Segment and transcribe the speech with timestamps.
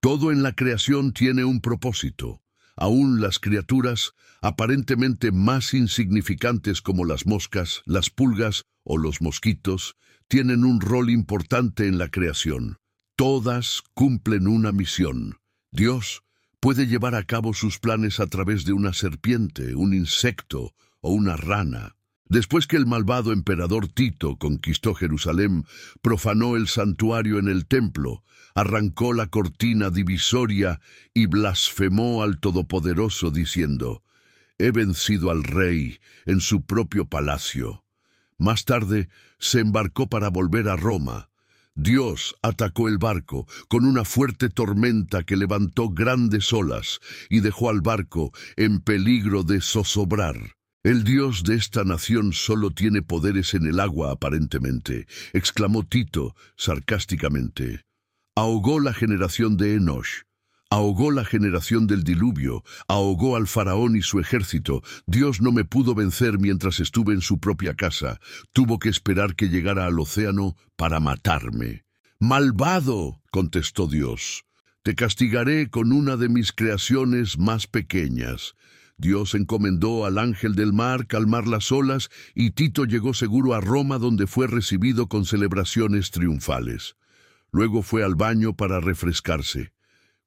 [0.00, 2.40] Todo en la creación tiene un propósito.
[2.74, 10.64] Aún las criaturas, aparentemente más insignificantes como las moscas, las pulgas o los mosquitos, tienen
[10.64, 12.78] un rol importante en la creación.
[13.14, 15.36] Todas cumplen una misión.
[15.70, 16.22] Dios
[16.60, 20.72] puede llevar a cabo sus planes a través de una serpiente, un insecto
[21.02, 21.94] o una rana.
[22.30, 25.66] Después que el malvado emperador Tito conquistó Jerusalén,
[26.00, 28.22] profanó el santuario en el templo,
[28.54, 30.80] arrancó la cortina divisoria
[31.12, 34.04] y blasfemó al Todopoderoso diciendo,
[34.58, 37.84] He vencido al rey en su propio palacio.
[38.38, 39.08] Más tarde
[39.40, 41.30] se embarcó para volver a Roma.
[41.74, 47.80] Dios atacó el barco con una fuerte tormenta que levantó grandes olas y dejó al
[47.80, 50.59] barco en peligro de zozobrar.
[50.82, 57.82] El Dios de esta nación solo tiene poderes en el agua, aparentemente, exclamó Tito sarcásticamente.
[58.34, 60.22] Ahogó la generación de Enosh,
[60.70, 64.82] ahogó la generación del diluvio, ahogó al faraón y su ejército.
[65.04, 68.18] Dios no me pudo vencer mientras estuve en su propia casa.
[68.54, 71.84] Tuvo que esperar que llegara al océano para matarme.
[72.18, 74.46] Malvado, contestó Dios.
[74.82, 78.54] Te castigaré con una de mis creaciones más pequeñas.
[79.00, 83.98] Dios encomendó al ángel del mar calmar las olas y Tito llegó seguro a Roma
[83.98, 86.96] donde fue recibido con celebraciones triunfales.
[87.50, 89.72] Luego fue al baño para refrescarse.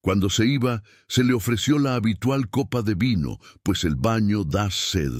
[0.02, 4.72] Cuando se iba, se le ofreció la habitual copa de vino, pues el baño da
[4.72, 5.14] sed.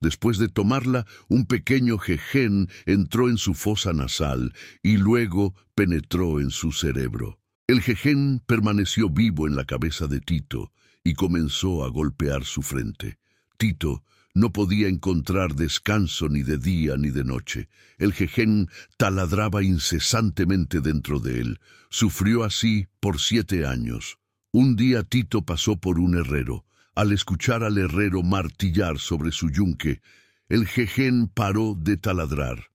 [0.00, 6.50] Después de tomarla, un pequeño jején entró en su fosa nasal y luego penetró en
[6.50, 7.40] su cerebro.
[7.66, 10.72] El jején permaneció vivo en la cabeza de Tito,
[11.08, 13.18] y comenzó a golpear su frente.
[13.56, 17.70] Tito no podía encontrar descanso ni de día ni de noche.
[17.96, 21.60] El jején taladraba incesantemente dentro de él.
[21.88, 24.18] Sufrió así por siete años.
[24.52, 26.66] Un día Tito pasó por un herrero.
[26.94, 30.02] Al escuchar al herrero martillar sobre su yunque,
[30.50, 32.66] el jején paró de taladrar.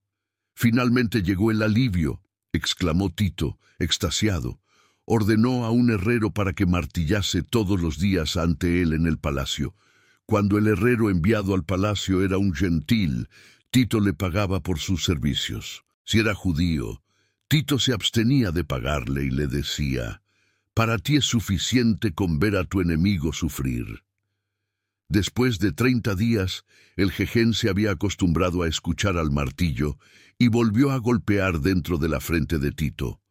[0.56, 4.63] Finalmente llegó el alivio, exclamó Tito, extasiado
[5.06, 9.76] ordenó a un herrero para que martillase todos los días ante él en el palacio.
[10.26, 13.28] Cuando el herrero enviado al palacio era un gentil,
[13.72, 15.84] Tito le pagaba por sus servicios.
[16.06, 17.02] Si era judío,
[17.48, 20.22] Tito se abstenía de pagarle y le decía,
[20.74, 24.04] Para ti es suficiente con ver a tu enemigo sufrir.
[25.10, 26.66] Después de treinta días,
[26.96, 29.98] el jején se había acostumbrado a escuchar al martillo
[30.40, 33.23] y volvió a golpear dentro de la frente de Tito.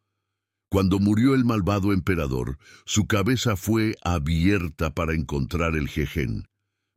[0.73, 6.47] Cuando murió el malvado emperador, su cabeza fue abierta para encontrar el jején.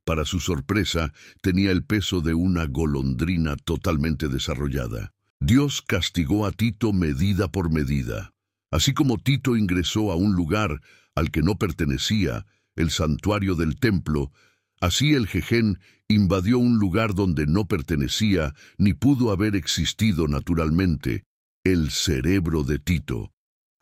[0.07, 5.13] Para su sorpresa, tenía el peso de una golondrina totalmente desarrollada.
[5.41, 8.33] Dios castigó a Tito medida por medida.
[8.71, 10.81] Así como Tito ingresó a un lugar
[11.15, 14.33] al que no pertenecía, el santuario del templo,
[14.81, 21.25] así el jején invadió un lugar donde no pertenecía ni pudo haber existido naturalmente,
[21.63, 23.35] el cerebro de Tito.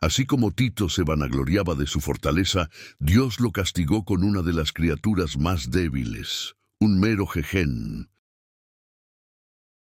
[0.05, 4.71] Así como Tito se vanagloriaba de su fortaleza, Dios lo castigó con una de las
[4.71, 8.11] criaturas más débiles, un mero jején.